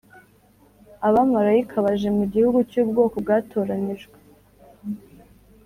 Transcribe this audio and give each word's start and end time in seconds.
Abamarayika 1.07 1.75
baje 1.85 2.09
mu 2.17 2.23
gihugu 2.33 2.59
cy’ubwoko 2.69 3.15
bwatoranijwe 3.23 4.17